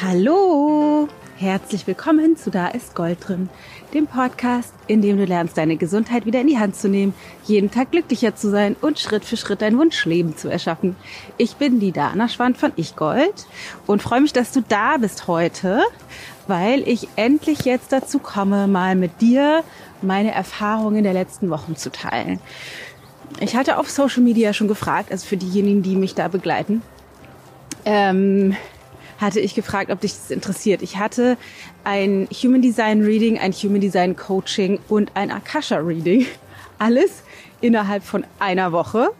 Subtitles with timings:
[0.00, 3.48] Hallo, herzlich willkommen zu Da ist Gold drin,
[3.92, 7.14] dem Podcast, in dem du lernst, deine Gesundheit wieder in die Hand zu nehmen,
[7.46, 10.94] jeden Tag glücklicher zu sein und Schritt für Schritt dein Wunschleben zu erschaffen.
[11.36, 13.46] Ich bin die Dana Schwand von Ich Gold
[13.88, 15.80] und freue mich, dass du da bist heute,
[16.46, 19.64] weil ich endlich jetzt dazu komme, mal mit dir
[20.00, 22.38] meine Erfahrungen der letzten Wochen zu teilen.
[23.40, 26.82] Ich hatte auf Social Media schon gefragt, also für diejenigen, die mich da begleiten,
[27.84, 28.54] ähm,
[29.18, 30.82] hatte ich gefragt, ob dich das interessiert.
[30.82, 31.36] Ich hatte
[31.84, 36.26] ein Human Design Reading, ein Human Design Coaching und ein Akasha Reading.
[36.78, 37.22] Alles
[37.60, 39.10] innerhalb von einer Woche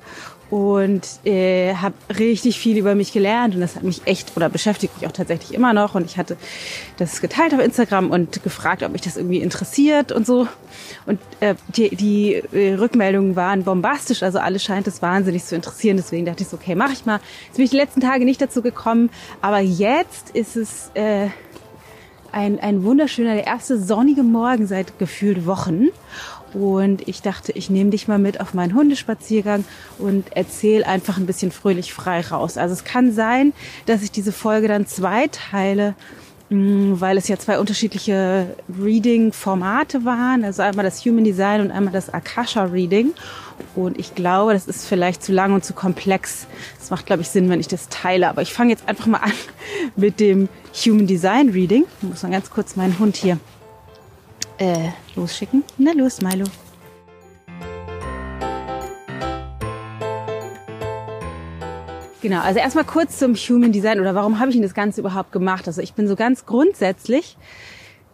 [0.50, 4.94] und äh, habe richtig viel über mich gelernt und das hat mich echt oder beschäftigt
[4.96, 5.94] mich auch tatsächlich immer noch.
[5.94, 6.36] Und ich hatte
[6.96, 10.48] das geteilt auf Instagram und gefragt, ob mich das irgendwie interessiert und so.
[11.04, 15.98] Und äh, die, die äh, Rückmeldungen waren bombastisch, also alle scheint es wahnsinnig zu interessieren,
[15.98, 17.20] deswegen dachte ich so, okay, mache ich mal.
[17.46, 19.10] Jetzt bin ich die letzten Tage nicht dazu gekommen,
[19.42, 21.28] aber jetzt ist es äh,
[22.32, 25.88] ein, ein wunderschöner, der erste sonnige Morgen seit gefühlt Wochen
[26.54, 29.64] und ich dachte, ich nehme dich mal mit auf meinen Hundespaziergang
[29.98, 32.56] und erzähle einfach ein bisschen fröhlich frei raus.
[32.56, 33.52] Also es kann sein,
[33.86, 35.94] dass ich diese Folge dann zwei teile,
[36.48, 40.44] mm, weil es ja zwei unterschiedliche Reading-Formate waren.
[40.44, 43.12] Also einmal das Human Design und einmal das Akasha Reading.
[43.74, 46.46] Und ich glaube, das ist vielleicht zu lang und zu komplex.
[46.80, 48.28] Es macht, glaube ich, Sinn, wenn ich das teile.
[48.28, 49.32] Aber ich fange jetzt einfach mal an
[49.96, 50.48] mit dem
[50.86, 51.84] Human Design Reading.
[52.00, 53.38] Ich muss mal ganz kurz meinen Hund hier
[54.58, 55.64] äh, losschicken.
[55.78, 56.44] Na los, Milo.
[62.20, 65.30] Genau, also erstmal kurz zum Human Design oder warum habe ich denn das Ganze überhaupt
[65.30, 65.68] gemacht?
[65.68, 67.36] Also ich bin so ganz grundsätzlich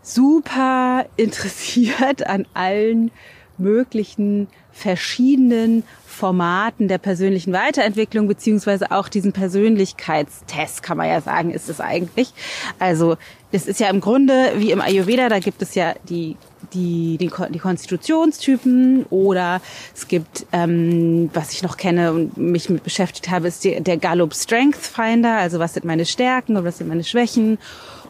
[0.02, 3.10] super interessiert an allen
[3.58, 11.68] möglichen verschiedenen Formaten der persönlichen Weiterentwicklung beziehungsweise auch diesen Persönlichkeitstest, kann man ja sagen, ist
[11.68, 12.32] es eigentlich.
[12.78, 13.16] Also
[13.52, 16.36] das ist ja im Grunde wie im Ayurveda, da gibt es ja die
[16.72, 19.60] die, die, die Konstitutionstypen oder
[19.94, 23.96] es gibt, ähm, was ich noch kenne und mich mit beschäftigt habe, ist die, der
[23.96, 27.58] Gallup Strength Finder, also was sind meine Stärken und was sind meine Schwächen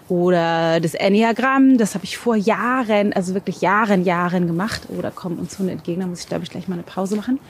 [0.09, 4.83] oder das Enneagramm, das habe ich vor Jahren, also wirklich Jahren, Jahren gemacht.
[4.91, 7.17] Oder oh, kommen uns Hunde entgegen, da muss ich glaube ich gleich mal eine Pause
[7.17, 7.41] machen.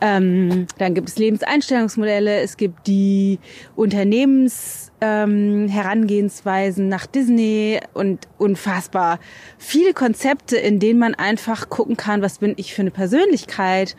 [0.00, 3.40] Ähm, dann gibt es Lebenseinstellungsmodelle, es gibt die
[3.74, 9.18] Unternehmens ähm, nach Disney und unfassbar
[9.58, 13.96] viele Konzepte, in denen man einfach gucken kann, was bin ich für eine Persönlichkeit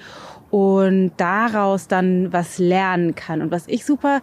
[0.52, 3.42] und daraus dann was lernen kann.
[3.42, 4.22] Und was ich super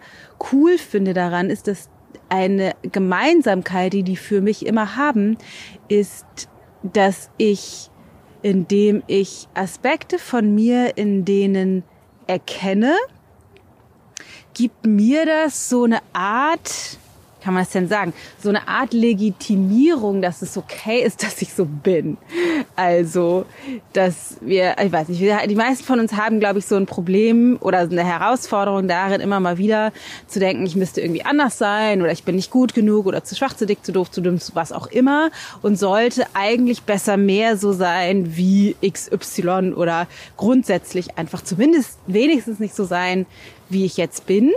[0.51, 1.89] cool finde daran, ist, dass
[2.29, 5.37] eine Gemeinsamkeit, die die für mich immer haben,
[5.87, 6.25] ist,
[6.83, 7.89] dass ich,
[8.41, 11.83] indem ich Aspekte von mir in denen
[12.27, 12.95] erkenne,
[14.53, 16.99] gibt mir das so eine Art
[17.47, 18.11] kann man das denn sagen?
[18.43, 22.17] So eine Art Legitimierung, dass es okay ist, dass ich so bin.
[22.75, 23.45] Also,
[23.93, 27.57] dass wir, ich weiß nicht, die meisten von uns haben, glaube ich, so ein Problem
[27.61, 29.93] oder eine Herausforderung darin, immer mal wieder
[30.27, 33.33] zu denken, ich müsste irgendwie anders sein oder ich bin nicht gut genug oder zu
[33.33, 35.29] schwach, zu dick, zu doof, zu dünn, zu was auch immer
[35.61, 42.75] und sollte eigentlich besser mehr so sein wie XY oder grundsätzlich einfach zumindest wenigstens nicht
[42.75, 43.25] so sein,
[43.69, 44.51] wie ich jetzt bin.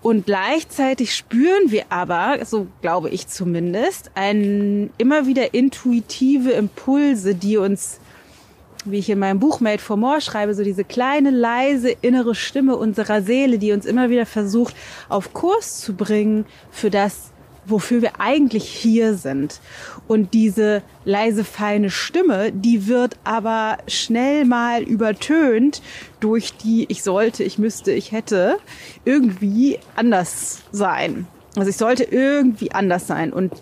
[0.00, 7.56] Und gleichzeitig spüren wir aber, so glaube ich zumindest, ein, immer wieder intuitive Impulse, die
[7.56, 7.98] uns,
[8.84, 12.76] wie ich in meinem Buch Made for More schreibe, so diese kleine, leise innere Stimme
[12.76, 14.76] unserer Seele, die uns immer wieder versucht,
[15.08, 17.32] auf Kurs zu bringen für das,
[17.70, 19.60] wofür wir eigentlich hier sind.
[20.06, 25.82] Und diese leise, feine Stimme, die wird aber schnell mal übertönt
[26.20, 28.58] durch die ich sollte, ich müsste, ich hätte
[29.04, 31.26] irgendwie anders sein.
[31.56, 33.32] Also ich sollte irgendwie anders sein.
[33.32, 33.52] Und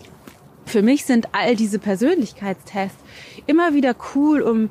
[0.65, 2.99] für mich sind all diese Persönlichkeitstests
[3.45, 4.69] immer wieder cool, um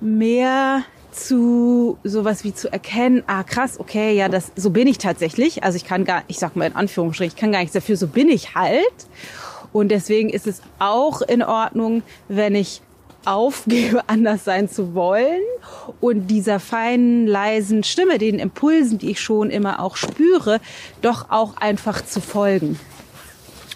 [0.00, 5.62] mehr zu sowas wie zu erkennen, ah krass, okay, ja, das so bin ich tatsächlich.
[5.62, 8.08] Also ich kann gar, ich sag mal in Anführungsstrichen, ich kann gar nichts dafür, so
[8.08, 8.84] bin ich halt.
[9.72, 12.82] Und deswegen ist es auch in Ordnung, wenn ich
[13.24, 15.42] aufgebe, anders sein zu wollen
[16.00, 20.60] und dieser feinen, leisen Stimme, den Impulsen, die ich schon immer auch spüre,
[21.00, 22.78] doch auch einfach zu folgen.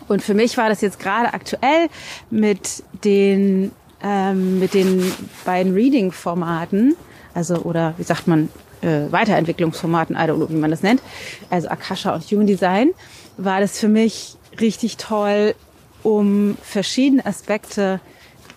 [0.09, 1.89] Und für mich war das jetzt gerade aktuell
[2.31, 5.13] mit den ähm, mit den
[5.45, 6.97] beiden Reading-Formaten
[7.35, 8.49] also oder wie sagt man,
[8.81, 11.03] äh, Weiterentwicklungsformaten, I don't know, wie man das nennt,
[11.51, 12.91] also Akasha und Human Design,
[13.37, 15.55] war das für mich richtig toll,
[16.03, 18.01] um verschiedene Aspekte,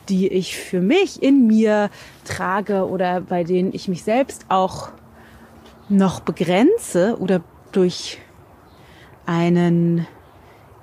[0.10, 1.90] die ich für mich in mir
[2.26, 4.90] trage oder bei denen ich mich selbst auch
[5.90, 7.42] noch begrenze oder
[7.72, 8.20] durch
[9.26, 10.08] einen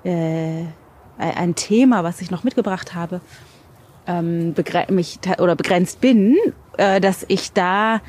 [0.03, 0.63] äh,
[1.17, 3.19] ein Thema, was ich noch mitgebracht habe,
[4.07, 4.55] ähm,
[4.89, 6.37] mich oder begrenzt bin,
[6.79, 8.01] äh, dass ich da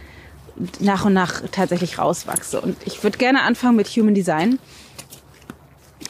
[0.78, 2.60] nach und nach tatsächlich rauswachse.
[2.60, 4.58] Und ich würde gerne anfangen mit Human Design.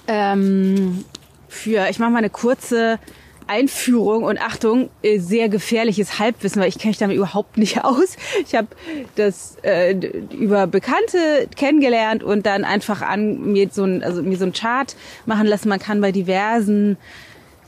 [0.06, 1.04] Ähm,
[1.48, 2.98] für, ich mache mal eine kurze
[3.46, 8.16] Einführung und Achtung, äh, sehr gefährliches Halbwissen, weil ich kenne mich damit überhaupt nicht aus.
[8.44, 8.68] Ich habe
[9.16, 9.94] das äh,
[10.30, 14.94] über Bekannte kennengelernt und dann einfach an mir so ein, also mir so ein Chart
[15.24, 15.70] machen lassen.
[15.70, 16.98] Man kann bei diversen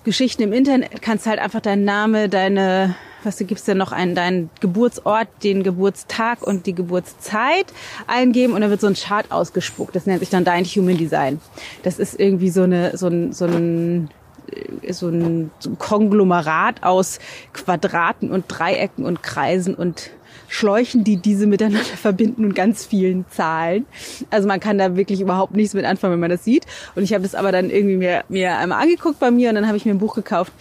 [0.05, 4.51] Geschichten im Internet kannst halt einfach deinen Name, deine was gibt's denn noch einen, deinen
[4.61, 7.67] Geburtsort, den Geburtstag und die Geburtszeit
[8.07, 9.95] eingeben und dann wird so ein Chart ausgespuckt.
[9.95, 11.41] Das nennt sich dann dein Human Design.
[11.83, 14.11] Das ist irgendwie so eine, so ein, so ein
[14.53, 17.19] äh, so ein, Konglomerat aus
[17.53, 20.11] Quadraten und Dreiecken und Kreisen und
[20.49, 23.87] Schläuchen, die diese miteinander verbinden und ganz vielen Zahlen.
[24.31, 26.67] Also man kann da wirklich überhaupt nichts mit anfangen, wenn man das sieht.
[26.95, 29.67] Und ich habe das aber dann irgendwie mir, mir einmal angeguckt bei mir und dann
[29.67, 30.53] habe ich mir ein Buch gekauft.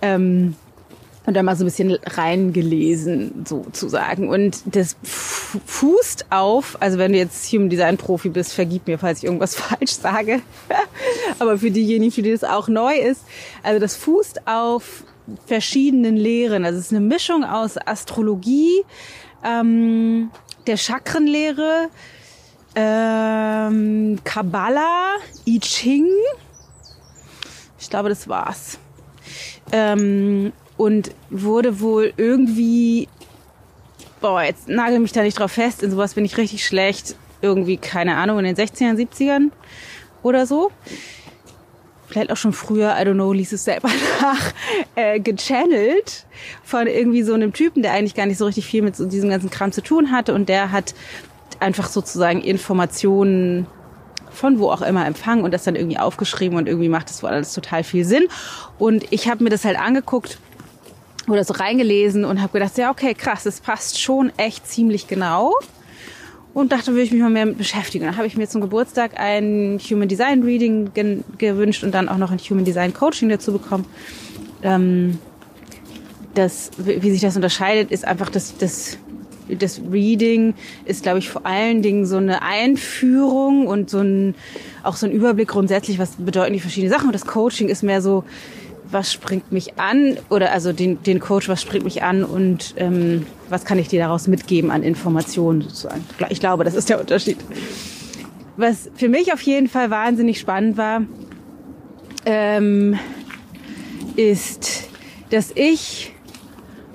[0.00, 0.54] Ähm,
[1.28, 4.30] und da mal so ein bisschen reingelesen, sozusagen.
[4.30, 9.18] Und das fußt auf, also wenn du jetzt Human Design Profi bist, vergib mir, falls
[9.18, 10.40] ich irgendwas falsch sage.
[11.38, 13.20] Aber für diejenigen, für die das auch neu ist,
[13.62, 15.04] also das fußt auf
[15.44, 16.64] verschiedenen Lehren.
[16.64, 18.82] Also es ist eine Mischung aus Astrologie,
[19.44, 20.30] ähm,
[20.66, 21.90] der Chakrenlehre,
[22.74, 25.16] ähm, Kabbalah,
[25.46, 26.08] I Ching.
[27.78, 28.78] Ich glaube, das war's.
[29.72, 33.08] Ähm, und wurde wohl irgendwie,
[34.22, 37.76] boah, jetzt nagel mich da nicht drauf fest, in sowas bin ich richtig schlecht, irgendwie,
[37.76, 39.50] keine Ahnung, in den 60ern, 70ern
[40.22, 40.70] oder so.
[42.06, 43.90] Vielleicht auch schon früher, I don't know, ließ es selber
[44.22, 44.54] nach,
[44.94, 46.24] äh, gechannelt
[46.64, 49.28] von irgendwie so einem Typen, der eigentlich gar nicht so richtig viel mit so diesem
[49.28, 50.94] ganzen Kram zu tun hatte und der hat
[51.60, 53.66] einfach sozusagen Informationen
[54.30, 57.30] von wo auch immer empfangen und das dann irgendwie aufgeschrieben und irgendwie macht das wohl
[57.30, 58.28] alles total viel Sinn.
[58.78, 60.38] Und ich habe mir das halt angeguckt
[61.28, 65.54] oder so reingelesen und habe gedacht, ja, okay, krass, das passt schon echt ziemlich genau.
[66.54, 68.04] Und dachte, würde ich mich mal mehr mit beschäftigen.
[68.06, 70.90] Dann habe ich mir zum Geburtstag ein Human Design Reading
[71.38, 73.84] gewünscht und dann auch noch ein Human Design Coaching dazu bekommen.
[74.62, 75.18] Ähm,
[76.34, 78.98] das, wie sich das unterscheidet, ist einfach das, das,
[79.48, 80.54] das Reading
[80.84, 84.34] ist, glaube ich, vor allen Dingen so eine Einführung und so ein,
[84.82, 87.06] auch so ein Überblick grundsätzlich, was bedeuten die verschiedenen Sachen.
[87.06, 88.24] Und das Coaching ist mehr so,
[88.90, 93.26] was springt mich an oder also den, den Coach, was springt mich an und ähm,
[93.48, 96.04] was kann ich dir daraus mitgeben an Informationen sozusagen.
[96.30, 97.38] Ich glaube, das ist der Unterschied.
[98.56, 101.02] Was für mich auf jeden Fall wahnsinnig spannend war,
[102.24, 102.98] ähm,
[104.16, 104.88] ist,
[105.30, 106.12] dass ich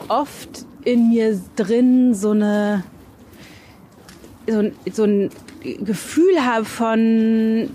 [0.08, 2.84] oft in mir drin so eine
[4.48, 5.30] so, so ein
[5.62, 7.70] Gefühl habe von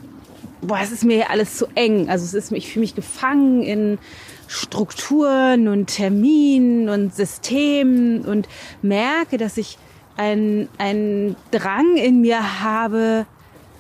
[0.60, 2.08] boah, es ist mir alles zu eng.
[2.08, 3.98] Also es ist, ich fühle mich gefangen in
[4.46, 8.48] Strukturen und Terminen und Systemen und
[8.82, 9.78] merke, dass ich
[10.16, 13.26] einen, einen Drang in mir habe,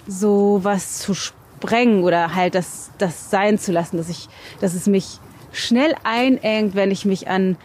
[0.06, 4.28] so was zu sprengen oder halt das, das sein zu lassen, dass ich,
[4.60, 5.18] dass es mich
[5.52, 7.56] schnell einengt, wenn ich mich an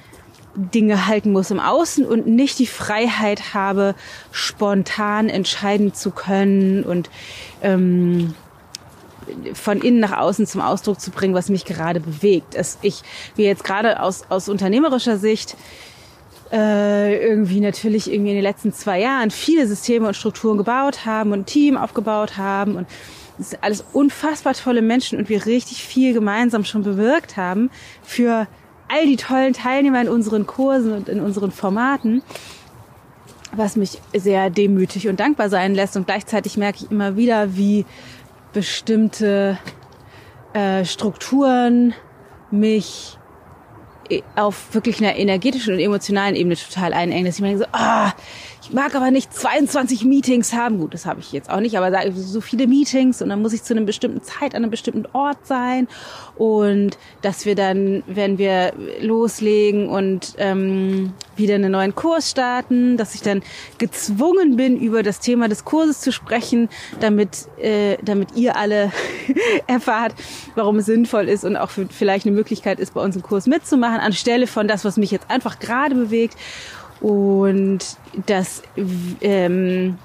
[0.56, 3.96] Dinge halten muss im Außen und nicht die Freiheit habe,
[4.32, 7.10] spontan entscheiden zu können und
[7.62, 8.36] ähm,
[9.54, 12.56] von innen nach außen zum Ausdruck zu bringen, was mich gerade bewegt.
[12.56, 13.02] Es, ich,
[13.36, 15.56] wie jetzt gerade aus, aus unternehmerischer Sicht,
[16.52, 21.32] äh, irgendwie natürlich irgendwie in den letzten zwei Jahren viele Systeme und Strukturen gebaut haben
[21.32, 22.88] und ein Team aufgebaut haben und
[23.40, 27.72] es sind alles unfassbar tolle Menschen und wir richtig viel gemeinsam schon bewirkt haben
[28.04, 28.48] für
[28.88, 32.22] all die tollen Teilnehmer in unseren Kursen und in unseren Formaten,
[33.56, 35.96] was mich sehr demütig und dankbar sein lässt.
[35.96, 37.86] Und gleichzeitig merke ich immer wieder, wie
[38.54, 39.58] bestimmte
[40.54, 41.94] äh, Strukturen
[42.52, 43.18] mich
[44.10, 47.70] äh, auf wirklich einer energetischen und emotionalen Ebene total einengen, dass ich mir denke so,
[47.72, 48.14] ah,
[48.64, 50.80] ich mag aber nicht 22 Meetings haben.
[50.80, 53.64] Gut, das habe ich jetzt auch nicht, aber so viele Meetings und dann muss ich
[53.64, 55.90] zu einer bestimmten Zeit an einem bestimmten Ort sein
[56.36, 63.16] und dass wir dann, wenn wir loslegen und ähm, wieder einen neuen Kurs starten, dass
[63.16, 63.44] ich dann
[63.80, 66.70] gezwungen bin, über das Thema des Kurses zu sprechen,
[67.02, 68.94] damit, äh, damit ihr alle
[69.68, 70.16] erfahrt,
[70.56, 74.00] warum es sinnvoll ist und auch vielleicht eine Möglichkeit ist, bei uns im Kurs mitzumachen,
[74.00, 76.38] anstelle von das, was mich jetzt einfach gerade bewegt
[77.04, 77.80] und
[78.28, 78.64] dass,
[79.20, 79.98] ähm,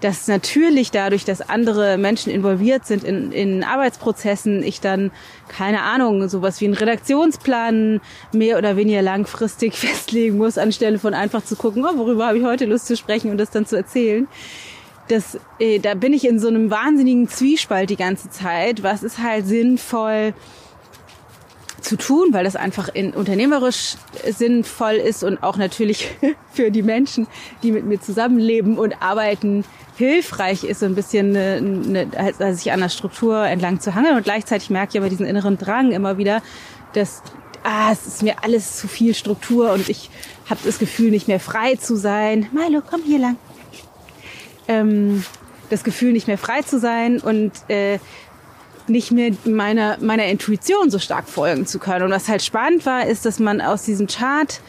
[0.00, 5.10] dass natürlich dadurch, dass andere Menschen involviert sind in, in Arbeitsprozessen, ich dann,
[5.48, 8.00] keine Ahnung, sowas wie einen Redaktionsplan
[8.32, 12.44] mehr oder weniger langfristig festlegen muss, anstelle von einfach zu gucken, oh, worüber habe ich
[12.44, 14.28] heute Lust zu sprechen und das dann zu erzählen.
[15.08, 18.84] das, äh, da bin ich in so einem wahnsinnigen Zwiespalt die ganze Zeit.
[18.84, 20.32] Was ist halt sinnvoll
[21.80, 26.08] zu tun, weil das einfach in unternehmerisch sinnvoll ist und auch natürlich
[26.52, 27.26] für die Menschen,
[27.62, 29.64] die mit mir zusammenleben und arbeiten,
[29.96, 34.16] hilfreich ist, so ein bisschen eine, eine, also sich an der Struktur entlang zu hangeln.
[34.16, 36.42] Und gleichzeitig merke ich aber diesen inneren Drang immer wieder,
[36.92, 37.22] dass
[37.62, 40.10] ah, es ist mir alles zu viel Struktur und ich
[40.48, 42.48] habe das Gefühl, nicht mehr frei zu sein.
[42.52, 43.36] Milo, komm hier lang.
[44.68, 45.24] Ähm,
[45.70, 47.98] das Gefühl, nicht mehr frei zu sein und äh,
[48.88, 52.04] nicht mehr meiner, meiner Intuition so stark folgen zu können.
[52.04, 54.60] Und was halt spannend war, ist, dass man aus diesem Chart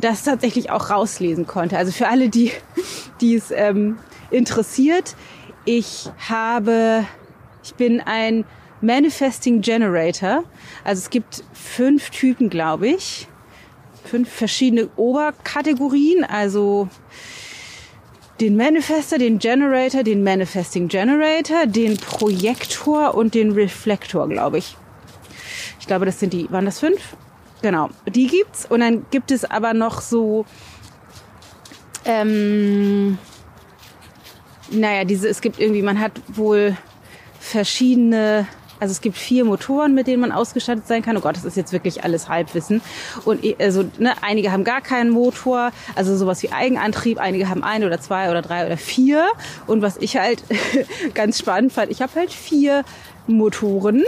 [0.00, 1.76] das tatsächlich auch rauslesen konnte.
[1.76, 2.52] Also für alle, die,
[3.20, 3.98] die es ähm,
[4.30, 5.16] interessiert,
[5.64, 7.04] ich habe,
[7.62, 8.44] ich bin ein
[8.80, 10.44] Manifesting Generator.
[10.84, 13.26] Also es gibt fünf Typen, glaube ich.
[14.04, 16.24] Fünf verschiedene Oberkategorien.
[16.24, 16.88] Also
[18.40, 24.76] den Manifester, den Generator, den Manifesting Generator, den Projektor und den Reflektor, glaube ich.
[25.80, 27.16] Ich glaube, das sind die, waren das fünf?
[27.62, 28.66] Genau, die gibt's.
[28.66, 30.44] Und dann gibt es aber noch so,
[32.04, 33.18] ähm,
[34.70, 36.76] naja, diese, es gibt irgendwie, man hat wohl
[37.40, 38.46] verschiedene
[38.80, 41.16] also es gibt vier Motoren, mit denen man ausgestattet sein kann.
[41.16, 42.80] Oh Gott, das ist jetzt wirklich alles Halbwissen.
[43.24, 47.18] Und also ne, einige haben gar keinen Motor, also sowas wie Eigenantrieb.
[47.18, 49.26] Einige haben ein oder zwei oder drei oder vier.
[49.66, 50.42] Und was ich halt
[51.14, 52.84] ganz spannend fand, ich habe halt vier
[53.26, 54.04] Motoren,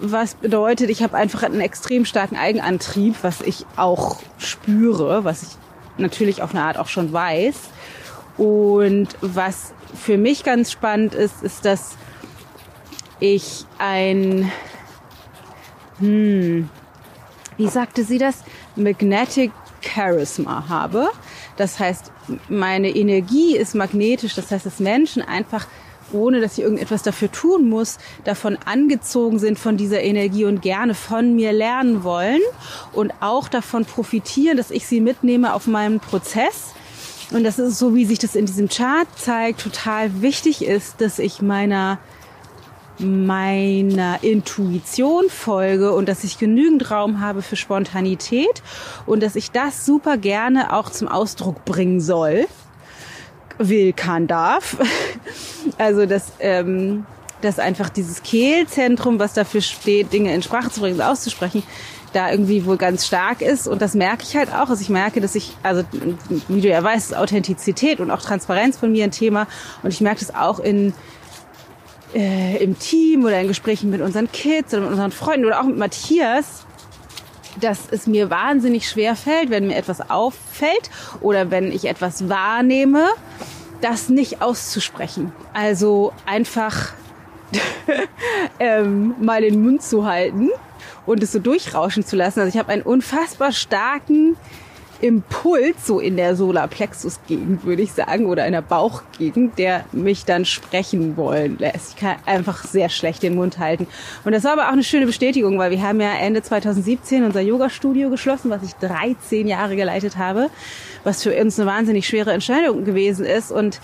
[0.00, 5.48] was bedeutet, ich habe einfach einen extrem starken Eigenantrieb, was ich auch spüre, was ich
[5.96, 7.54] natürlich auf eine Art auch schon weiß.
[8.36, 11.96] Und was für mich ganz spannend ist, ist, dass
[13.20, 14.50] ich ein,
[15.98, 16.68] hm,
[17.56, 18.42] wie sagte sie das?
[18.76, 21.08] Magnetic Charisma habe.
[21.56, 22.10] Das heißt,
[22.48, 24.34] meine Energie ist magnetisch.
[24.34, 25.66] Das heißt, dass Menschen einfach
[26.12, 30.94] ohne dass ich irgendetwas dafür tun muss, davon angezogen sind von dieser Energie und gerne
[30.94, 32.40] von mir lernen wollen
[32.92, 36.72] und auch davon profitieren, dass ich sie mitnehme auf meinem Prozess.
[37.30, 41.18] Und das ist so, wie sich das in diesem Chart zeigt, total wichtig ist, dass
[41.18, 41.98] ich meiner
[42.98, 48.62] meiner Intuition folge und dass ich genügend Raum habe für Spontanität
[49.06, 52.46] und dass ich das super gerne auch zum Ausdruck bringen soll.
[53.58, 54.76] Will, kann, darf.
[55.78, 57.06] Also dass, ähm,
[57.40, 61.62] dass einfach dieses Kehlzentrum, was dafür steht, Dinge in Sprache zu bringen, auszusprechen,
[62.14, 63.66] da irgendwie wohl ganz stark ist.
[63.66, 64.68] Und das merke ich halt auch.
[64.68, 65.84] Also ich merke, dass ich, also
[66.48, 69.46] wie du ja weißt, Authentizität und auch Transparenz von mir ein Thema.
[69.82, 70.92] Und ich merke das auch in
[72.14, 75.64] äh, im Team oder in Gesprächen mit unseren Kids oder mit unseren Freunden oder auch
[75.64, 76.64] mit Matthias,
[77.60, 80.90] dass es mir wahnsinnig schwer fällt, wenn mir etwas auffällt
[81.20, 83.08] oder wenn ich etwas wahrnehme,
[83.80, 85.32] das nicht auszusprechen.
[85.52, 86.92] Also einfach
[88.58, 90.50] ähm, mal den Mund zu halten
[91.06, 92.40] und es so durchrauschen zu lassen.
[92.40, 94.36] Also ich habe einen unfassbar starken
[95.04, 100.46] Impuls so in der Solarplexus-Gegend, würde ich sagen, oder in der Bauchgegend, der mich dann
[100.46, 101.90] sprechen wollen lässt.
[101.90, 103.86] Ich kann einfach sehr schlecht den Mund halten.
[104.24, 107.42] Und das war aber auch eine schöne Bestätigung, weil wir haben ja Ende 2017 unser
[107.42, 110.48] Yoga-Studio geschlossen, was ich 13 Jahre geleitet habe,
[111.04, 113.80] was für uns eine wahnsinnig schwere Entscheidung gewesen ist und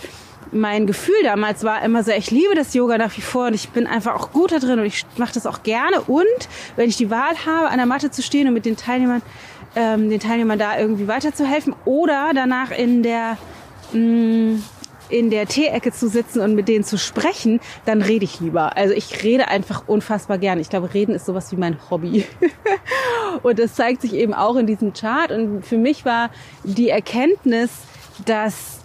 [0.53, 3.69] mein Gefühl damals war immer so, ich liebe das Yoga nach wie vor und ich
[3.69, 6.00] bin einfach auch gut da drin und ich mache das auch gerne.
[6.00, 6.25] Und
[6.77, 9.23] wenn ich die Wahl habe, an der Matte zu stehen und mit den Teilnehmern
[9.77, 13.37] ähm, den Teilnehmern da irgendwie weiterzuhelfen oder danach in der
[13.93, 14.62] mh, mm,
[15.11, 18.77] in der Teeecke zu sitzen und mit denen zu sprechen, dann rede ich lieber.
[18.77, 20.61] Also ich rede einfach unfassbar gerne.
[20.61, 22.25] Ich glaube, reden ist sowas wie mein Hobby.
[23.43, 25.33] und das zeigt sich eben auch in diesem Chart.
[25.33, 26.31] Und für mich war
[26.65, 27.71] die Erkenntnis,
[28.25, 28.81] dass,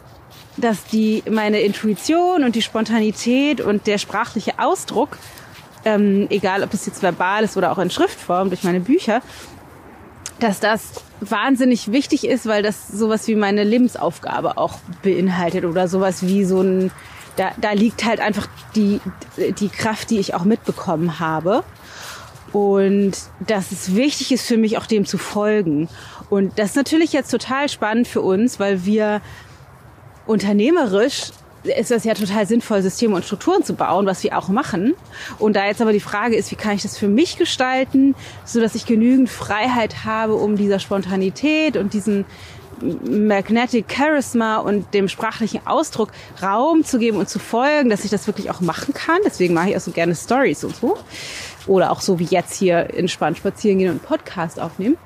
[0.57, 5.17] dass die, meine Intuition und die Spontanität und der sprachliche Ausdruck,
[5.85, 9.21] ähm, egal ob es jetzt verbal ist oder auch in Schriftform durch meine Bücher,
[10.39, 16.23] dass das wahnsinnig wichtig ist, weil das sowas wie meine Lebensaufgabe auch beinhaltet oder sowas
[16.23, 16.91] wie so ein,
[17.35, 18.99] da, da liegt halt einfach die,
[19.37, 21.63] die Kraft, die ich auch mitbekommen habe.
[22.51, 23.13] Und
[23.45, 25.89] dass es wichtig ist für mich auch dem zu folgen.
[26.29, 29.21] Und das ist natürlich jetzt total spannend für uns, weil wir
[30.25, 31.31] unternehmerisch
[31.65, 34.93] ist das ja total sinnvoll, Systeme und Strukturen zu bauen, was wir auch machen.
[35.39, 38.59] Und da jetzt aber die Frage ist, wie kann ich das für mich gestalten, so
[38.59, 42.25] dass ich genügend Freiheit habe, um dieser Spontanität und diesen
[42.81, 48.27] Magnetic Charisma und dem sprachlichen Ausdruck Raum zu geben und zu folgen, dass ich das
[48.27, 49.19] wirklich auch machen kann.
[49.25, 50.97] Deswegen mache ich auch so gerne Stories und so.
[51.67, 54.97] Oder auch so wie jetzt hier entspannt spazieren gehen und Podcast aufnehmen.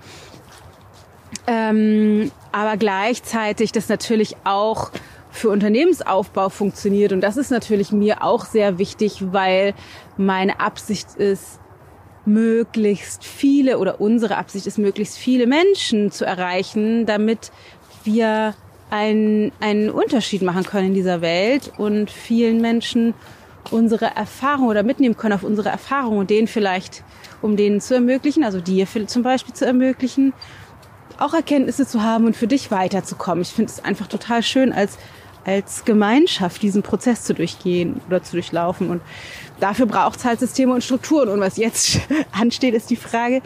[1.48, 4.92] Ähm, aber gleichzeitig das natürlich auch
[5.40, 7.12] für Unternehmensaufbau funktioniert.
[7.12, 9.74] Und das ist natürlich mir auch sehr wichtig, weil
[10.18, 11.60] meine Absicht ist,
[12.26, 17.52] möglichst viele oder unsere Absicht ist, möglichst viele Menschen zu erreichen, damit
[18.04, 18.54] wir
[18.90, 23.14] einen, einen Unterschied machen können in dieser Welt und vielen Menschen
[23.72, 27.04] unsere Erfahrung oder mitnehmen können auf unsere Erfahrung und denen vielleicht,
[27.42, 30.34] um denen zu ermöglichen, also dir zum Beispiel zu ermöglichen,
[31.20, 33.42] auch Erkenntnisse zu haben und für dich weiterzukommen.
[33.42, 34.98] Ich finde es einfach total schön, als,
[35.46, 38.90] als Gemeinschaft diesen Prozess zu durchgehen oder zu durchlaufen.
[38.90, 39.02] Und
[39.60, 41.30] dafür braucht es halt Systeme und Strukturen.
[41.30, 42.00] Und was jetzt
[42.32, 43.42] ansteht, ist die Frage,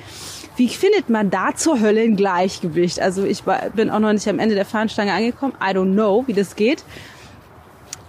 [0.55, 2.99] wie findet man da zur Hölle ein Gleichgewicht?
[2.99, 3.43] Also ich
[3.75, 5.53] bin auch noch nicht am Ende der Fahnenstange angekommen.
[5.61, 6.83] I don't know, wie das geht.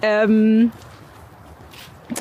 [0.02, 0.70] Ähm,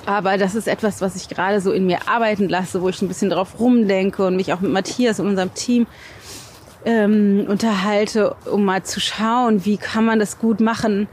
[0.06, 3.08] aber das ist etwas, was ich gerade so in mir arbeiten lasse, wo ich ein
[3.08, 5.88] bisschen drauf rumdenke und mich auch mit Matthias und unserem Team
[6.86, 11.08] ähm, unterhalte, um mal zu schauen, wie kann man das gut machen,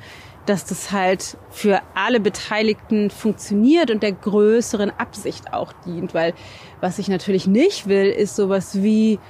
[0.51, 6.13] dass das halt für alle Beteiligten funktioniert und der größeren Absicht auch dient.
[6.13, 6.35] Weil
[6.81, 9.21] was ich natürlich nicht will, ist sowas wie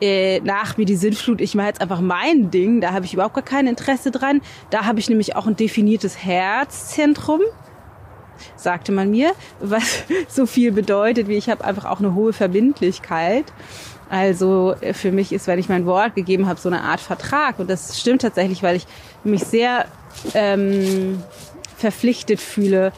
[0.00, 3.34] äh, nach mir die Sintflut, ich mache jetzt einfach mein Ding, da habe ich überhaupt
[3.34, 4.40] gar kein Interesse dran.
[4.70, 7.42] Da habe ich nämlich auch ein definiertes Herzzentrum
[8.56, 13.44] sagte man mir, was so viel bedeutet, wie ich habe einfach auch eine hohe Verbindlichkeit.
[14.08, 17.58] Also äh, für mich ist, wenn ich mein Wort gegeben habe, so eine Art Vertrag.
[17.58, 18.86] Und das stimmt tatsächlich, weil ich
[19.24, 19.84] mich sehr
[20.34, 21.22] ähm,
[21.76, 22.92] verpflichtet fühle,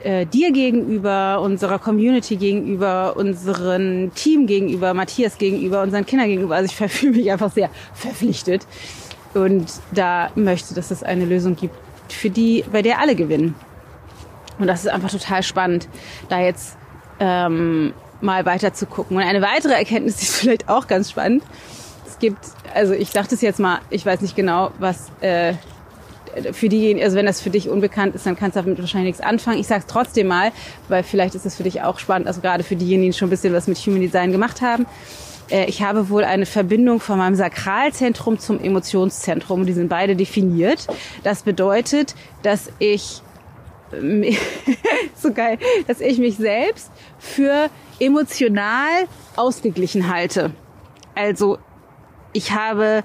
[0.00, 6.56] äh, dir gegenüber, unserer Community gegenüber, unserem Team gegenüber, Matthias gegenüber, unseren Kindern gegenüber.
[6.56, 8.66] Also ich fühle mich einfach sehr verpflichtet.
[9.34, 11.74] Und da möchte, dass es eine Lösung gibt,
[12.08, 13.54] für die, bei der alle gewinnen.
[14.58, 15.88] Und das ist einfach total spannend,
[16.28, 16.76] da jetzt
[17.20, 19.16] ähm, mal weiter zu gucken.
[19.16, 21.42] Und eine weitere Erkenntnis, ist vielleicht auch ganz spannend.
[22.06, 22.38] Es gibt,
[22.74, 25.54] also ich dachte es jetzt mal, ich weiß nicht genau, was äh,
[26.52, 29.20] für diejenigen, also wenn das für dich unbekannt ist, dann kannst du damit wahrscheinlich nichts
[29.20, 29.58] anfangen.
[29.58, 30.52] Ich sage es trotzdem mal,
[30.88, 33.30] weil vielleicht ist es für dich auch spannend, also gerade für diejenigen, die schon ein
[33.30, 34.86] bisschen was mit Human Design gemacht haben.
[35.50, 39.66] Äh, ich habe wohl eine Verbindung von meinem Sakralzentrum zum Emotionszentrum.
[39.66, 40.86] Die sind beide definiert.
[41.22, 43.22] Das bedeutet, dass ich
[45.14, 47.70] so geil, dass ich mich selbst für
[48.00, 50.50] emotional ausgeglichen halte.
[51.14, 51.58] Also
[52.32, 53.04] ich habe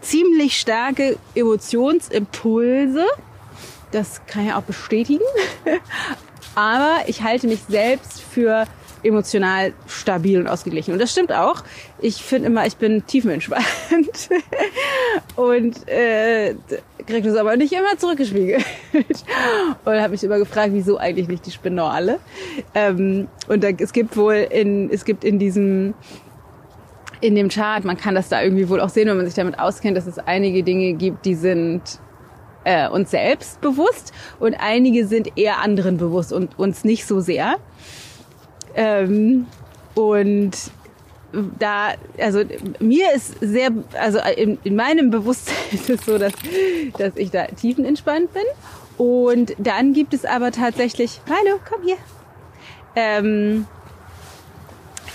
[0.00, 3.06] ziemlich starke Emotionsimpulse.
[3.90, 5.24] Das kann ich auch bestätigen.
[6.54, 8.66] Aber ich halte mich selbst für
[9.02, 10.92] emotional stabil und ausgeglichen.
[10.92, 11.62] Und das stimmt auch.
[12.00, 13.64] Ich finde immer, ich bin tiefenentspannt.
[15.36, 16.54] und äh,
[17.06, 18.64] kriege das aber nicht immer zurückgespiegelt.
[19.84, 22.18] und habe mich immer gefragt, wieso eigentlich nicht die Spinale.
[22.74, 25.94] Ähm, und da, es gibt wohl in, es gibt in diesem
[27.20, 29.58] in dem Chart, man kann das da irgendwie wohl auch sehen, wenn man sich damit
[29.58, 31.82] auskennt, dass es einige Dinge gibt, die sind
[32.64, 37.56] äh, uns selbst bewusst und einige sind eher anderen bewusst und uns nicht so sehr.
[38.74, 39.46] Ähm,
[39.94, 40.52] und
[41.58, 42.42] da, also
[42.80, 46.32] mir ist sehr, also in, in meinem Bewusstsein ist es so, dass,
[46.98, 48.42] dass ich da tiefenentspannt bin.
[48.98, 51.96] Und dann gibt es aber tatsächlich, hallo, komm hier.
[52.96, 53.66] Ähm,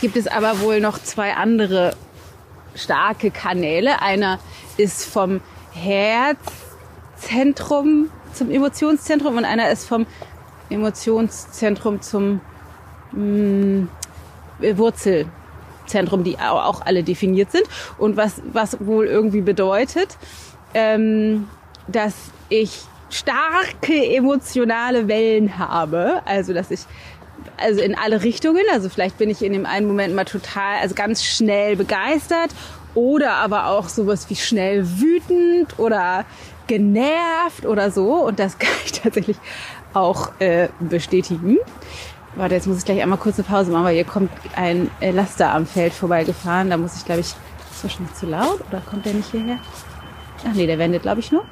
[0.06, 1.96] gibt es aber wohl noch zwei andere
[2.76, 4.04] starke Kanäle.
[4.04, 4.38] Einer
[4.78, 5.42] ist vom
[5.74, 10.06] Herzzentrum zum Emotionszentrum und einer ist vom
[10.70, 12.40] Emotionszentrum zum
[13.14, 13.90] mh, mm,
[14.76, 17.66] Wurzelzentrum, die auch alle definiert sind.
[17.98, 20.20] Und was, was wohl irgendwie bedeutet,
[20.76, 21.48] ähm,
[21.88, 22.14] dass
[22.50, 26.22] ich starke emotionale Wellen habe.
[26.26, 26.82] Also, dass ich
[27.58, 28.64] also in alle Richtungen.
[28.72, 32.52] Also vielleicht bin ich in dem einen Moment mal total, also ganz schnell begeistert
[32.94, 36.26] oder aber auch sowas wie schnell wütend oder
[36.68, 38.14] genervt oder so.
[38.26, 39.38] Und das kann ich tatsächlich
[39.94, 41.58] auch äh, bestätigen.
[42.36, 45.66] Warte, jetzt muss ich gleich einmal kurze Pause machen, weil hier kommt ein Laster am
[45.66, 46.70] Feld vorbeigefahren.
[46.70, 49.58] Da muss ich, glaube ich, ist wahrscheinlich zu laut oder kommt der nicht hierher?
[50.46, 51.46] Ach nee, der wendet, glaube ich, nur.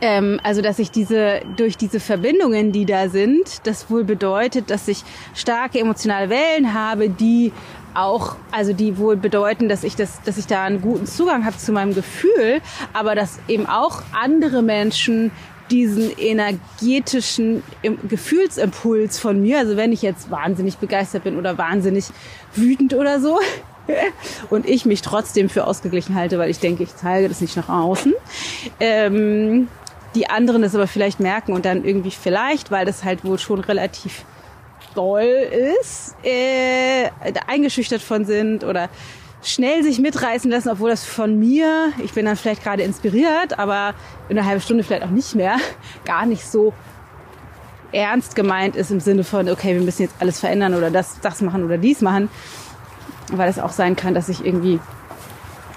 [0.00, 4.88] Ähm, also, dass ich diese, durch diese Verbindungen, die da sind, das wohl bedeutet, dass
[4.88, 5.02] ich
[5.34, 7.52] starke emotionale Wellen habe, die
[7.94, 11.56] auch, also die wohl bedeuten, dass ich das, dass ich da einen guten Zugang habe
[11.56, 12.60] zu meinem Gefühl,
[12.92, 15.30] aber dass eben auch andere Menschen
[15.70, 17.62] diesen energetischen
[18.08, 22.06] Gefühlsimpuls von mir, also wenn ich jetzt wahnsinnig begeistert bin oder wahnsinnig
[22.54, 23.38] wütend oder so,
[24.50, 27.68] und ich mich trotzdem für ausgeglichen halte, weil ich denke, ich zeige das nicht nach
[27.68, 28.14] außen.
[28.80, 29.68] Ähm,
[30.14, 33.60] die anderen das aber vielleicht merken und dann irgendwie vielleicht, weil das halt wohl schon
[33.60, 34.24] relativ
[34.94, 35.48] doll
[35.80, 37.10] ist, äh,
[37.46, 38.88] eingeschüchtert von sind oder
[39.42, 43.94] schnell sich mitreißen lassen, obwohl das von mir, ich bin dann vielleicht gerade inspiriert, aber
[44.28, 45.56] in einer halben Stunde vielleicht auch nicht mehr,
[46.04, 46.72] gar nicht so
[47.92, 51.40] ernst gemeint ist im Sinne von, okay, wir müssen jetzt alles verändern oder das, das
[51.42, 52.28] machen oder dies machen,
[53.32, 54.80] weil es auch sein kann, dass ich irgendwie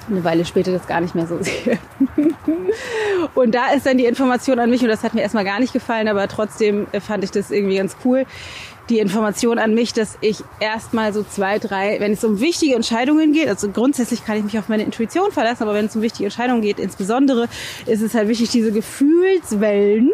[0.10, 1.78] eine Weile später das gar nicht mehr so sehe.
[3.36, 5.74] und da ist dann die Information an mich und das hat mir erstmal gar nicht
[5.74, 8.26] gefallen, aber trotzdem fand ich das irgendwie ganz cool.
[8.90, 13.34] Die Information an mich, dass ich erstmal so zwei, drei, wenn es um wichtige Entscheidungen
[13.34, 16.26] geht, also grundsätzlich kann ich mich auf meine Intuition verlassen, aber wenn es um wichtige
[16.26, 17.50] Entscheidungen geht, insbesondere
[17.86, 20.12] ist es halt wichtig, diese Gefühlswellen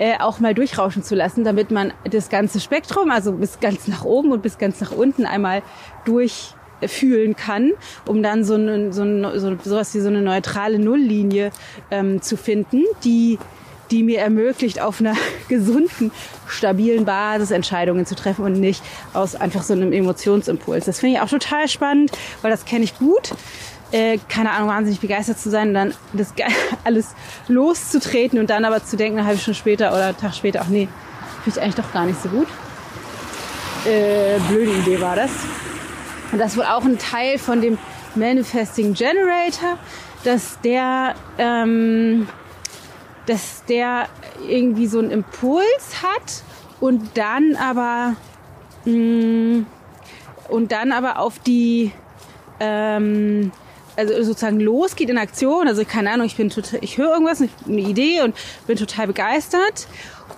[0.00, 4.04] äh, auch mal durchrauschen zu lassen, damit man das ganze Spektrum, also bis ganz nach
[4.04, 5.62] oben und bis ganz nach unten einmal
[6.04, 6.54] durch
[6.88, 7.72] fühlen kann,
[8.06, 11.50] um dann so, eine, so, eine, so sowas wie so eine neutrale Nulllinie
[11.90, 13.38] ähm, zu finden, die
[13.92, 15.14] die mir ermöglicht, auf einer
[15.48, 16.10] gesunden,
[16.48, 20.86] stabilen Basis Entscheidungen zu treffen und nicht aus einfach so einem Emotionsimpuls.
[20.86, 23.34] Das finde ich auch total spannend, weil das kenne ich gut.
[23.92, 26.32] Äh, keine Ahnung, wahnsinnig begeistert zu sein und dann das
[26.84, 27.14] alles
[27.46, 30.68] loszutreten und dann aber zu denken, eine halbe Stunde später oder einen Tag später, ach
[30.68, 30.88] nee,
[31.44, 32.48] finde ich eigentlich doch gar nicht so gut.
[33.84, 35.30] Äh, blöde Idee war das.
[36.32, 37.78] Und das ist wohl auch ein Teil von dem
[38.14, 39.78] Manifesting Generator,
[40.24, 42.26] dass der, ähm,
[43.26, 44.08] dass der
[44.48, 46.42] irgendwie so einen Impuls hat
[46.80, 48.16] und dann aber
[48.84, 49.66] mh, mm,
[50.48, 51.92] und dann aber auf die
[52.60, 53.52] ähm,
[53.96, 55.68] also sozusagen losgeht in Aktion.
[55.68, 58.34] Also keine Ahnung, ich bin total, ich höre irgendwas, eine Idee und
[58.66, 59.86] bin total begeistert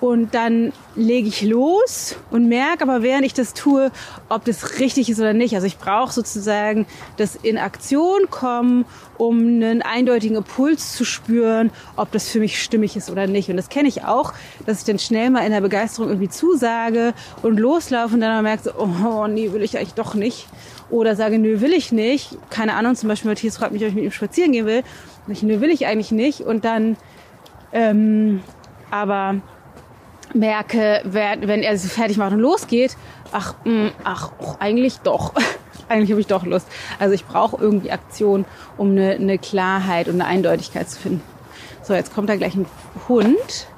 [0.01, 3.91] und dann lege ich los und merke aber, während ich das tue,
[4.29, 5.55] ob das richtig ist oder nicht.
[5.55, 8.85] Also ich brauche sozusagen das in Aktion kommen,
[9.17, 13.49] um einen eindeutigen Impuls zu spüren, ob das für mich stimmig ist oder nicht.
[13.49, 14.33] Und das kenne ich auch,
[14.67, 18.65] dass ich dann schnell mal in der Begeisterung irgendwie zusage und loslaufe und dann merke,
[18.65, 20.47] so, oh nee, will ich eigentlich doch nicht.
[20.91, 22.37] Oder sage, nö, will ich nicht.
[22.51, 24.83] Keine Ahnung, zum Beispiel Matthias fragt mich, ob ich mit ihm spazieren gehen will.
[25.27, 26.41] Und ich, nö, will ich eigentlich nicht.
[26.41, 26.97] Und dann,
[27.73, 28.43] ähm,
[28.91, 29.41] aber
[30.33, 32.97] merke, wenn er so fertig macht und losgeht,
[33.33, 35.35] ach, mh, mm, ach, oh, eigentlich doch.
[35.89, 36.67] eigentlich habe ich doch Lust.
[36.99, 38.45] Also ich brauche irgendwie Aktion,
[38.77, 41.23] um eine, eine Klarheit und eine Eindeutigkeit zu finden.
[41.83, 42.67] So, jetzt kommt da gleich ein
[43.09, 43.69] Hund.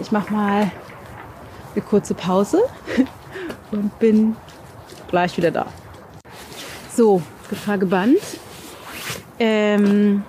[0.00, 0.70] Ich mache mal
[1.74, 2.60] eine kurze Pause
[3.70, 4.36] und bin
[5.08, 5.66] gleich wieder da.
[6.94, 8.18] So, Gefahr gebannt.
[9.38, 10.24] Ähm,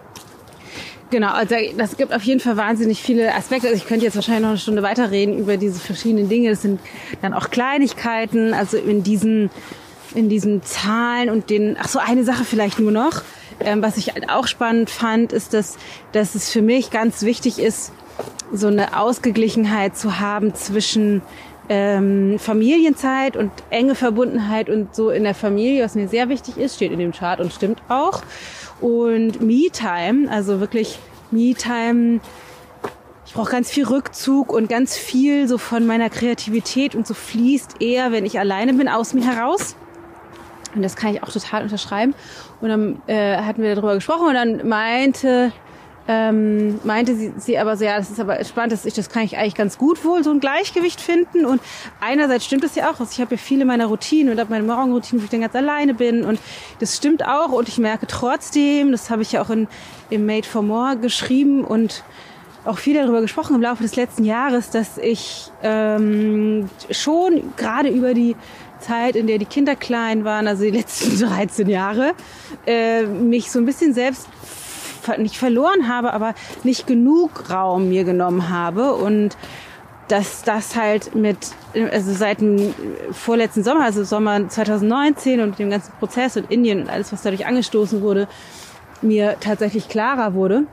[1.11, 3.67] Genau, also das gibt auf jeden Fall wahnsinnig viele Aspekte.
[3.67, 6.49] Also ich könnte jetzt wahrscheinlich noch eine Stunde weiterreden über diese verschiedenen Dinge.
[6.49, 6.79] Das sind
[7.21, 9.49] dann auch Kleinigkeiten, also in diesen,
[10.15, 13.23] in diesen Zahlen und den, ach so, eine Sache vielleicht nur noch.
[13.59, 15.77] Ähm, was ich halt auch spannend fand, ist, dass,
[16.13, 17.91] dass es für mich ganz wichtig ist,
[18.53, 21.21] so eine Ausgeglichenheit zu haben zwischen
[21.67, 26.75] ähm, Familienzeit und enge Verbundenheit und so in der Familie, was mir sehr wichtig ist,
[26.75, 28.23] steht in dem Chart und stimmt auch
[28.81, 30.99] und Me-Time, also wirklich
[31.31, 32.19] Me-Time.
[33.25, 37.81] Ich brauche ganz viel Rückzug und ganz viel so von meiner Kreativität und so fließt
[37.81, 39.75] eher, wenn ich alleine bin, aus mir heraus.
[40.75, 42.13] Und das kann ich auch total unterschreiben.
[42.59, 45.51] Und dann äh, hatten wir darüber gesprochen und dann meinte
[46.07, 49.23] ähm, meinte sie, sie aber so, ja, das ist aber spannend, dass ich, das kann
[49.23, 51.45] ich eigentlich ganz gut wohl, so ein Gleichgewicht finden.
[51.45, 51.61] Und
[51.99, 54.63] einerseits stimmt es ja auch, also ich habe ja viele meiner Routinen und habe meine
[54.63, 56.23] Morgenroutine, wo ich dann ganz alleine bin.
[56.23, 56.39] Und
[56.79, 57.49] das stimmt auch.
[57.49, 59.67] Und ich merke trotzdem, das habe ich ja auch in,
[60.09, 62.03] im Made for More geschrieben und
[62.65, 68.13] auch viel darüber gesprochen im Laufe des letzten Jahres, dass ich ähm, schon gerade über
[68.13, 68.35] die
[68.79, 72.13] Zeit, in der die Kinder klein waren, also die letzten 13 Jahre,
[72.65, 74.27] äh, mich so ein bisschen selbst
[75.17, 76.33] nicht verloren habe, aber
[76.63, 79.37] nicht genug Raum mir genommen habe und
[80.07, 81.37] dass das halt mit,
[81.73, 82.73] also seit dem
[83.11, 87.45] vorletzten Sommer, also Sommer 2019 und dem ganzen Prozess und Indien und alles, was dadurch
[87.45, 88.27] angestoßen wurde,
[89.01, 90.63] mir tatsächlich klarer wurde.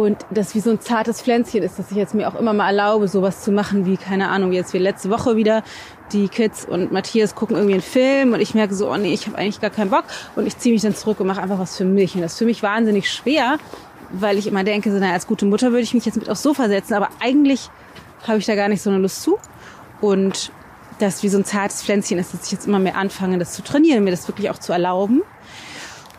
[0.00, 2.68] Und das wie so ein zartes Pflänzchen ist, dass ich jetzt mir auch immer mal
[2.68, 5.62] erlaube, sowas zu machen wie, keine Ahnung, jetzt wie letzte Woche wieder
[6.12, 9.26] die Kids und Matthias gucken irgendwie einen Film und ich merke so, oh nee, ich
[9.26, 10.04] habe eigentlich gar keinen Bock
[10.36, 12.14] und ich ziehe mich dann zurück und mache einfach was für mich.
[12.14, 13.58] Und das ist für mich wahnsinnig schwer,
[14.08, 16.42] weil ich immer denke, so, naja, als gute Mutter würde ich mich jetzt mit aufs
[16.42, 17.68] Sofa setzen, aber eigentlich
[18.26, 19.38] habe ich da gar nicht so eine Lust zu.
[20.00, 20.50] Und
[20.98, 23.60] das wie so ein zartes Pflänzchen ist, dass ich jetzt immer mehr anfange, das zu
[23.62, 25.20] trainieren, mir das wirklich auch zu erlauben.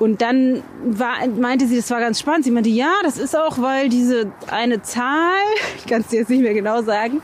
[0.01, 2.43] Und dann war, meinte sie, das war ganz spannend.
[2.43, 5.37] Sie meinte, ja, das ist auch, weil diese eine Zahl,
[5.77, 7.21] ich kann es dir jetzt nicht mehr genau sagen,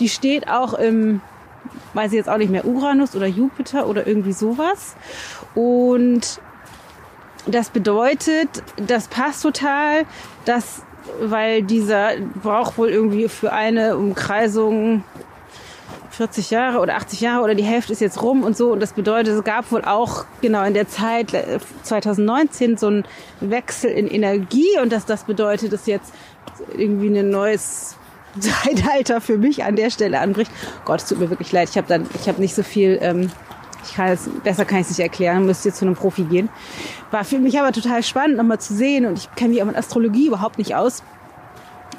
[0.00, 1.22] die steht auch im
[1.94, 4.96] weiß ich jetzt auch nicht mehr, Uranus oder Jupiter oder irgendwie sowas.
[5.54, 6.40] Und
[7.46, 10.04] das bedeutet, das passt total,
[10.44, 10.82] dass,
[11.22, 15.04] weil dieser braucht wohl irgendwie für eine Umkreisung
[16.20, 18.72] 40 Jahre oder 80 Jahre oder die Hälfte ist jetzt rum und so.
[18.72, 21.32] Und das bedeutet, es gab wohl auch genau in der Zeit
[21.82, 23.04] 2019 äh, so einen
[23.40, 26.12] Wechsel in Energie und dass das bedeutet, dass jetzt
[26.76, 27.96] irgendwie ein neues
[28.38, 30.50] Zeitalter für mich an der Stelle anbricht.
[30.84, 31.70] Gott, es tut mir wirklich leid.
[31.70, 32.98] Ich habe dann, ich habe nicht so viel.
[33.00, 33.30] Ähm,
[33.82, 35.46] ich kann es besser kann ich es nicht erklären.
[35.46, 36.50] Müsst ihr zu einem Profi gehen.
[37.10, 39.06] War für mich aber total spannend, nochmal zu sehen.
[39.06, 41.02] Und ich kenne mich auch mit Astrologie überhaupt nicht aus.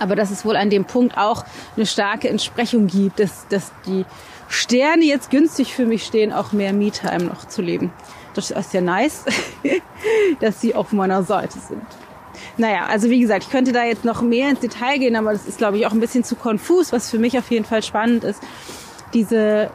[0.01, 4.05] Aber dass es wohl an dem Punkt auch eine starke Entsprechung gibt, dass, dass die
[4.49, 7.93] Sterne jetzt günstig für mich stehen, auch mehr Me-Time noch zu leben.
[8.33, 9.25] Das ist ja nice,
[10.39, 11.85] dass sie auf meiner Seite sind.
[12.57, 15.45] Naja, also wie gesagt, ich könnte da jetzt noch mehr ins Detail gehen, aber das
[15.45, 16.91] ist, glaube ich, auch ein bisschen zu konfus.
[16.91, 18.41] Was für mich auf jeden Fall spannend ist,
[19.13, 19.71] diese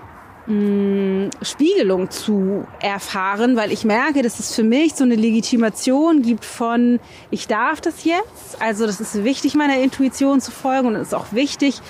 [0.46, 6.44] mh, Spiegelung zu erfahren, weil ich merke, dass es für mich so eine Legitimation gibt
[6.44, 8.60] von, ich darf das jetzt.
[8.60, 11.80] Also das ist wichtig, meiner Intuition zu folgen und es ist auch wichtig,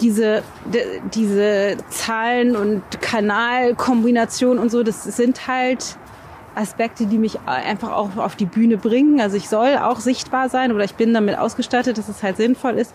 [0.00, 0.42] diese,
[1.14, 5.96] diese Zahlen und Kanalkombinationen und so, das sind halt
[6.54, 9.20] Aspekte, die mich einfach auch auf die Bühne bringen.
[9.20, 12.74] Also ich soll auch sichtbar sein oder ich bin damit ausgestattet, dass es halt sinnvoll
[12.74, 12.94] ist.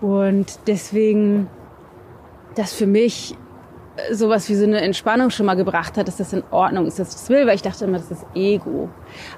[0.00, 1.48] Und deswegen,
[2.54, 3.36] das für mich
[4.10, 7.08] sowas wie so eine Entspannung schon mal gebracht hat, dass das in Ordnung ist, dass
[7.08, 8.88] ich das will, weil ich dachte immer, das ist Ego.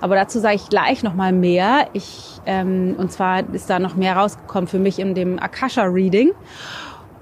[0.00, 1.88] Aber dazu sage ich gleich noch mal mehr.
[1.92, 6.32] Ich ähm, und zwar ist da noch mehr rausgekommen für mich in dem Akasha Reading.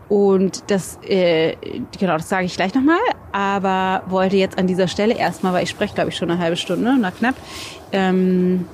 [0.09, 1.57] Und das, äh,
[1.99, 2.99] genau, das sage ich gleich nochmal,
[3.33, 6.57] aber wollte jetzt an dieser Stelle erstmal, weil ich spreche, glaube ich, schon eine halbe
[6.57, 7.35] Stunde, na knapp,
[7.93, 8.67] ähm,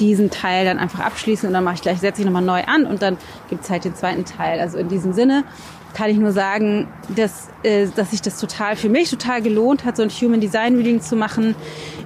[0.00, 2.86] diesen Teil dann einfach abschließen und dann mache ich gleich, setze ich nochmal neu an
[2.86, 3.18] und dann
[3.50, 4.58] gibt's halt den zweiten Teil.
[4.58, 5.44] Also in diesem Sinne
[5.96, 9.96] kann ich nur sagen, dass, äh, dass sich das total für mich total gelohnt hat,
[9.96, 11.54] so ein Human Design Reading zu machen.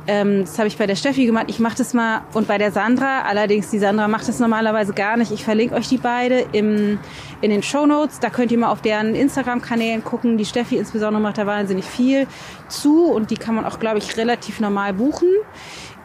[0.07, 1.47] Ähm, das habe ich bei der Steffi gemacht.
[1.49, 3.23] Ich mache das mal und bei der Sandra.
[3.23, 5.33] Allerdings die Sandra macht das normalerweise gar nicht.
[5.33, 7.01] Ich verlinke euch die beide im,
[7.41, 8.21] in den Show Notes.
[8.21, 10.39] Da könnt ihr mal auf deren Instagram-Kanälen gucken.
[10.39, 12.29] Die Steffi insbesondere macht da wahnsinnig viel
[12.69, 15.31] zu und die kann man auch, glaube ich, relativ normal buchen.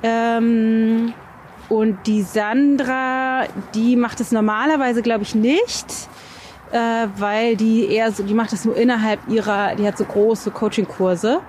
[0.01, 1.13] Ähm,
[1.69, 3.43] und die Sandra,
[3.75, 5.85] die macht es normalerweise, glaube ich, nicht
[6.75, 10.51] äh, weil die eher so, die macht das nur innerhalb ihrer, die hat so große
[10.51, 11.39] Coaching-Kurse.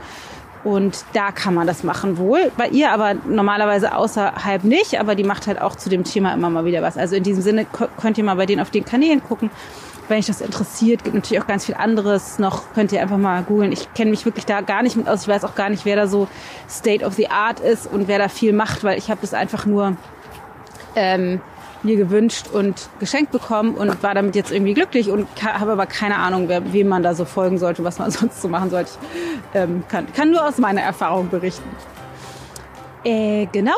[0.62, 2.50] Und da kann man das machen wohl.
[2.56, 6.50] Bei ihr aber normalerweise außerhalb nicht, aber die macht halt auch zu dem Thema immer
[6.50, 6.96] mal wieder was.
[6.96, 7.66] Also in diesem Sinne
[8.00, 9.50] könnt ihr mal bei denen auf den Kanälen gucken.
[10.08, 12.72] Wenn euch das interessiert, gibt natürlich auch ganz viel anderes noch.
[12.74, 13.72] Könnt ihr einfach mal googeln.
[13.72, 15.22] Ich kenne mich wirklich da gar nicht mit aus.
[15.22, 16.28] Ich weiß auch gar nicht, wer da so
[16.68, 19.66] State of the Art ist und wer da viel macht, weil ich habe das einfach
[19.66, 19.96] nur
[20.96, 21.40] ähm,
[21.82, 26.16] mir gewünscht und geschenkt bekommen und war damit jetzt irgendwie glücklich und habe aber keine
[26.16, 28.90] Ahnung, wer, wem man da so folgen sollte, was man sonst so machen sollte.
[29.52, 31.68] Ich ähm, kann, kann nur aus meiner Erfahrung berichten.
[33.04, 33.76] Äh, genau.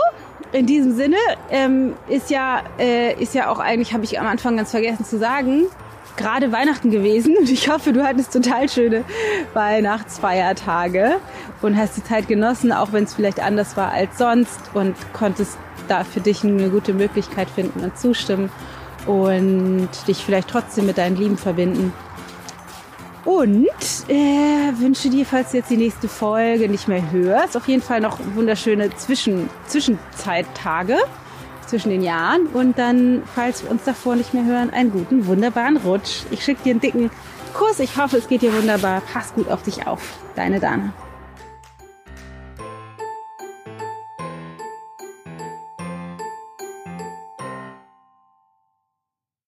[0.52, 1.18] In diesem Sinne
[1.50, 5.18] ähm, ist ja äh, ist ja auch eigentlich habe ich am Anfang ganz vergessen zu
[5.18, 5.66] sagen,
[6.18, 9.04] gerade Weihnachten gewesen und ich hoffe, du hattest total schöne
[9.54, 11.16] Weihnachtsfeiertage
[11.62, 15.57] und hast die Zeit genossen, auch wenn es vielleicht anders war als sonst und konntest
[15.88, 18.50] da für dich eine gute Möglichkeit finden und zustimmen
[19.07, 21.92] und dich vielleicht trotzdem mit deinen Lieben verbinden.
[23.24, 23.66] Und
[24.09, 28.00] äh, wünsche dir, falls du jetzt die nächste Folge nicht mehr hörst, auf jeden Fall
[28.00, 30.96] noch wunderschöne Zwischen Zwischenzeittage
[31.68, 32.46] zwischen den Jahren.
[32.46, 36.22] Und dann, falls wir uns davor nicht mehr hören, einen guten, wunderbaren Rutsch.
[36.31, 37.11] Ich schicke dir einen dicken
[37.54, 37.78] Kuss.
[37.81, 39.02] Ich hoffe, es geht dir wunderbar.
[39.12, 40.00] Pass gut auf dich auf.
[40.35, 40.92] Deine Dana.